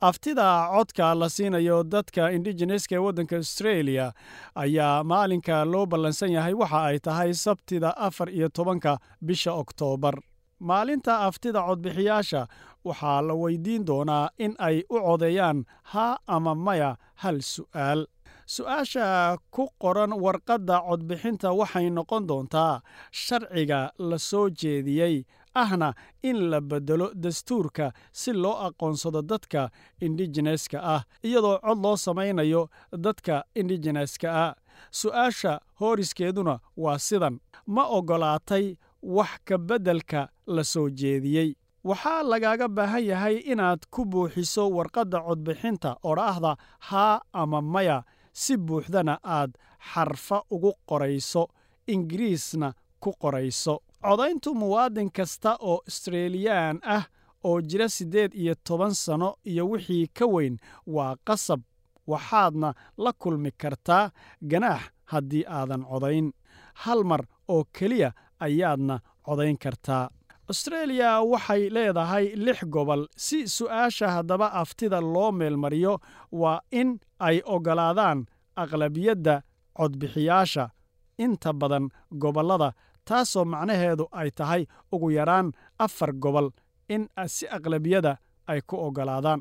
[0.00, 4.12] aftida codka la siinayo dadka indigeneska ee waddanka australia
[4.54, 10.14] ayaa maalinka loo ballansan yahay waxa ay tahay sabtida afar iyo tobanka bisha oktoobar
[10.60, 12.46] maalinta aftida codbixiyaasha
[12.84, 18.06] waxaa la weydiin doonaa in ay u codeeyaan haa ama maya hal su'aal.
[18.46, 22.80] Su'aasha ku qoran warqadda codbixinta waxay noqon doontaa
[23.10, 25.24] sharciga la soo jeediyey
[25.62, 32.68] ahna in la beddelo dastuurka si loo aqoonsado dadka indigeneska ah iyadoo cod loo samaynayo
[32.92, 34.54] dadka indigeneska ah.
[34.90, 41.54] Su'aasha hooriskeeduna waa sidan ma oggolaatay wax ka beddelka la soo jeediyey.
[41.84, 48.02] Waxaa lagaaga baahan yahay inaad ku buuxiso warqadda codbixinta odhaahda haa ama maya
[48.32, 49.50] si buuxdana aad
[49.92, 51.42] xarfa ugu qorayso
[51.86, 57.04] ingiriisna ku qorayso codayntu muwaadin kasta oo australiyaan ah
[57.44, 61.60] oo jira siddeed iyo toban sanno iyo wixii ka weyn waa qasab.
[62.06, 64.10] Waxaadna la kulmi kartaa
[64.50, 66.32] ganaax haddii aadan codayn.
[66.74, 70.08] Hal mar oo keliya ayaadna codayn kartaa.
[70.48, 73.06] Austreeliya waxay leedahay lix gobol.
[73.16, 75.98] Si su'aasha haddaba aftida loo meelmariyo
[76.32, 78.24] waa in ay oggolaadaan
[78.56, 79.42] aqlabiyadda
[79.78, 80.70] codbixiyaasha.
[81.18, 82.72] Inta badan gobollada
[83.08, 84.62] taasoo macnaheedu ay tahay
[84.94, 85.48] ugu yaraan
[85.86, 86.48] afar gobol
[86.94, 87.02] in
[87.34, 88.12] si aqlabiyada
[88.52, 89.40] ay ku oggolaadaan.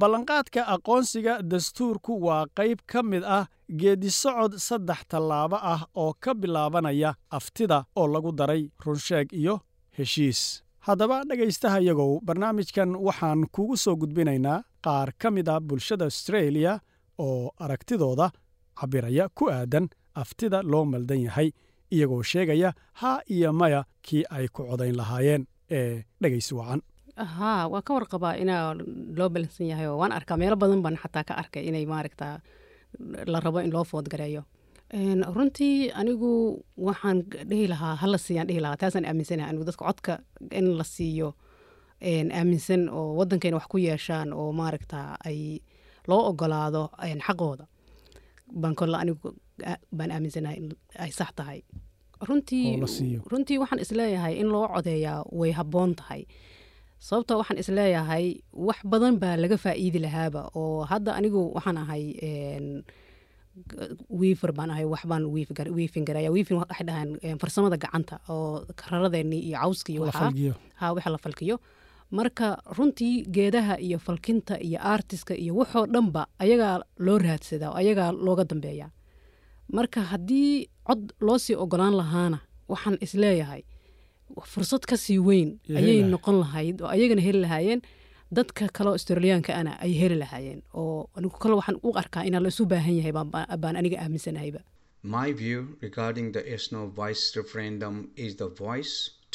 [0.00, 3.46] Ballanqaadka aqoonsiga dastuurku waa qayb ka mid ah
[3.80, 9.60] geedisocod saddex tallaabo ah oo ka bilaabanaya aftida oo lagu daray runsheeg iyo
[9.98, 10.62] heshiis.
[10.86, 16.80] Haddaba dhegaystahayagow barnaamijkan waxaan kugu soo gudbinaynaa qaar ka mid a bulshada austreeliya
[17.18, 18.30] oo aragtidooda
[18.80, 21.48] cabbiraya ku aadan aftida loo maldan yahay
[21.94, 26.80] iyagoo sheegaya haa iyo maya kii ay ku codayn lahaayeen ee dhegaysi wacan.
[27.16, 28.74] Haa waan ka warqabaa inaa
[29.18, 30.36] loo balansan yahay oo waan arkaa.
[30.36, 32.40] Meelo badan baan xataa ka arkay inay maaragta
[33.32, 34.42] la rabo in loo foodgareeyo.
[35.36, 36.30] Runtii anigu
[36.76, 37.18] waxaan
[37.50, 39.50] dhihi lahaa hala siiyaan dhihi lahaa taasaan aaminsanahay.
[39.50, 40.14] Anigu dadka codka
[40.58, 41.28] in la siiyo
[42.38, 45.58] aaminsan oo waddankayna wax ku yeeshaan oo maaragta ay
[46.08, 46.82] loo ogolaado
[47.26, 47.64] xaqooda
[48.62, 49.28] baan kolle anigu
[49.98, 50.66] baan aaminsanahay in
[51.04, 51.60] ay sax tahay.
[52.28, 52.64] Runtii
[53.32, 56.22] runtii waxaan is leeyahay in loo codeeyaa way habboon tahay.
[57.06, 58.24] Sababtoo waxaan is leeyahay
[58.68, 62.02] wax badan baa laga faa'iidi lahaaba oo hadda anigu waxaan ahay
[64.20, 65.24] wiifer baan ahay waxbaan
[65.76, 69.56] wiifin garaya wiifin waxay dhahaan farsamada gacanta oo kararadeenii iyo
[70.80, 71.56] ha waxa la falkiyo
[72.10, 78.12] marka runtii geedaha iyo falkinta iyo artiska iyo waxoo dhanba ayagaa loo raadsadaa oo ayagaa
[78.12, 78.90] looga dambeeya.
[79.72, 83.62] Marka haddii cod loo sii ogolaan lahaana waxaan is leeyahay
[84.52, 87.82] fursad ka sii weyn ayay noqon lahayd oo ayagana heli lahaayeen.
[88.32, 92.48] Dadka kaleo australiyaanka ana ay heli lahaayeen oo anigu kale waxaan u arkaa inaa la
[92.48, 93.12] isu baahan yahay
[93.62, 94.60] baan aniga aaminsanahayba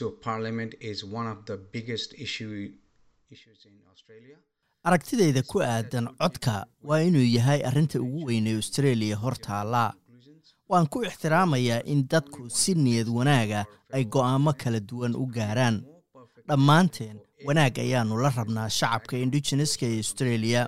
[0.00, 2.52] To parliament is one of the biggest issue,
[3.34, 4.36] issues in Australia.
[4.88, 6.54] aragtidayda ku aadan codka
[6.88, 9.90] waa inuu yahay arrinta ugu weynay australia hor taallaa
[10.72, 13.60] waan ku ixtiraamayaa in dadku si niyad wanaaga
[13.96, 15.76] ay go'aamo kala duwan u gaaraan.
[16.48, 17.16] Dhammaanteen
[17.48, 20.62] wanaag ayaannu la rabnaa shacabka indigeneska ee australia.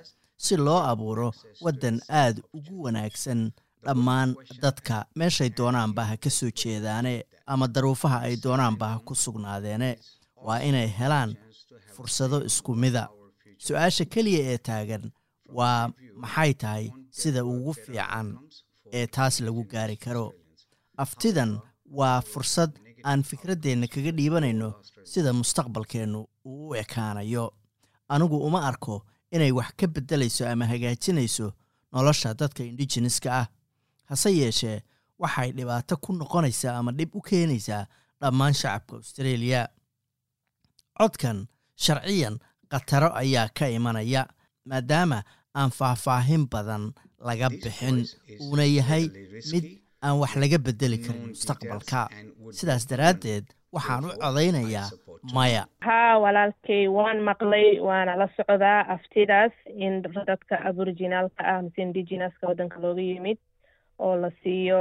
[0.45, 1.29] Si loo abuuro
[1.65, 3.41] waddan aad ugu wanaagsan
[3.85, 5.05] dhammaan dadka.
[5.19, 7.13] Meeshay doonaanba ha ka soo jeedaane
[7.47, 9.89] ama daruufaha ay doonaanba ha ku sugnaadeene.
[10.45, 11.31] Waa inay helaan
[11.95, 13.03] fursado isku mida.
[13.65, 15.03] Su'aasha keliya ee taagan
[15.57, 15.89] waa
[16.21, 16.85] maxay tahay
[17.19, 18.27] sida ugu fiican
[18.97, 20.25] ee taas lagu gaari karo?
[20.97, 21.51] Aftidan
[21.99, 22.71] waa fursad
[23.09, 24.69] aan fikraddeenna kaga dhiibanayno
[25.11, 27.45] sida mustaqbalkeennu uu u ekaanayo.
[28.13, 28.95] Anigu uma arko
[29.31, 31.47] inay wax ka beddelayso ama hagaajinayso
[31.93, 33.47] nolosha dadka indigeneska ah
[34.09, 34.79] hase yeeshee
[35.19, 37.83] waxay dhibaato ku noqonaysaa ama dhib u keenaysaa
[38.21, 39.61] dhammaan shacabka australia.
[40.97, 41.47] Codkan
[41.83, 42.35] sharciyan
[42.71, 44.23] khataro ayaa ka imanaya
[44.69, 45.19] maadaama
[45.55, 46.93] aan faahfaahin badan
[47.27, 47.97] laga bixin
[48.41, 49.03] uuna yahay
[49.51, 49.65] mid
[50.05, 52.01] aan wax laga beddeli karin mustaqbalka.
[52.57, 53.45] sidaas daraaddeed
[53.75, 54.89] waxaan u codaynayaa
[55.33, 55.63] maya.
[55.87, 59.53] Haa walaalkay waan maqlay waana la socdaa aftidaas
[59.85, 63.37] in dadka aboriginaalka ah mise indigeneska waddanka looga yimid
[64.05, 64.79] oo la siiyo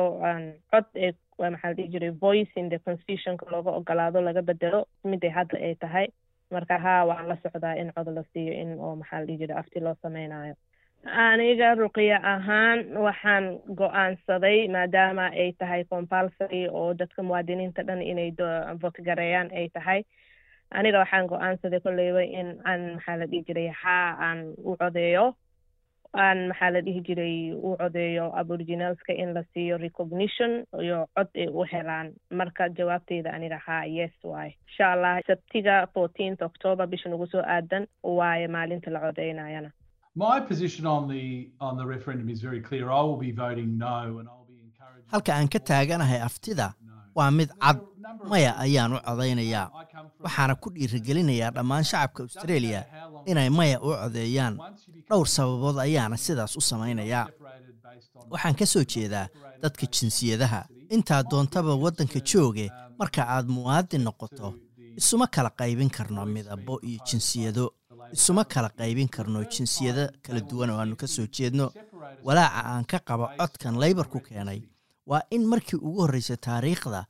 [0.73, 5.31] cod ee maxaa la dhihi jiray voice in the constitutionka looga ogolaado laga bedelo miday
[5.39, 6.07] hadda ay tahay.
[6.55, 9.81] Marka haa waan la socdaa in cod la siiyo in oo maxaa la jiray afti
[9.81, 10.55] loo sameynayo.
[11.05, 13.45] Aniga ruqiya ahaan waxaan
[13.79, 18.31] go'aansaday maadaama ay tahay compulsory oo dadka muwaadiniinta dhan inay
[18.83, 20.01] votgareeyaan ay tahay.
[20.71, 25.35] Aniga waxaan go'aansaday kolleyba in aan maxaa la dhihi jiray haa aan u codeeyo
[26.15, 27.53] aan maxaa la dhihi jiray?
[27.55, 32.13] U codeeyo aboriginalska in la siiyo recognition iyo cod ay u helaan.
[32.31, 37.87] Marka jawaabteyda aniga haa yes waaye insha allah sabtiga fourteenth october bisha nagu soo aadan
[38.03, 39.71] waaye maalinta la codeynayana.
[40.15, 42.91] My position on the on the referendum is very clear.
[42.91, 45.09] I will be voting no, and I'll be encouraging.
[45.13, 46.75] halka aan ka taaganahay aftida
[47.15, 47.81] waa mid cad.
[48.31, 49.67] maya ayaan u codaynayaa
[50.25, 52.81] waxaana ku dhiirigelinayaa dhammaan shacabka australia
[53.31, 54.55] inay maya u codeeyaan
[55.13, 57.27] dhowr sababood ayaana sidaas u samaynayaa.
[58.33, 59.29] Waxaan ka soo jeedaa
[59.63, 60.61] dadka jinsiyadaha.
[60.95, 64.55] Intaa doontaba waddanka jooge marka aad muwaadin noqoto
[64.97, 67.65] isuma kala qaybin karno midabo iyo jinsiyado.
[68.13, 71.73] Isuma kala qaybin karno jinsiyado kala duwan oo aanu ka soo jeedno.
[72.25, 74.61] Walaaca aan ka qabo codkan laybarku keenay
[75.07, 77.05] waa in markii ugu horreysay taariikhda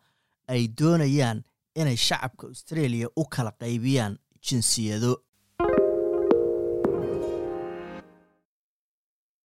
[0.49, 1.43] ay doonayaan
[1.77, 4.17] inay shacabka australia u kala qaybiyaan
[4.47, 5.13] jinsiyado